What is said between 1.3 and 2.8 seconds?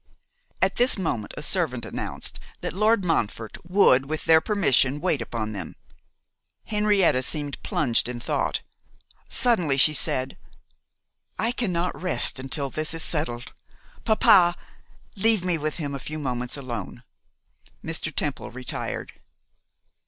a servant announced that